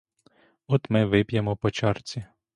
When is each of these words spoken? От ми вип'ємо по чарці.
От 0.67 0.89
ми 0.89 1.05
вип'ємо 1.05 1.55
по 1.57 1.71
чарці. 1.71 2.25